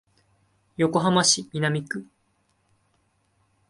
[0.77, 2.07] 横浜市南区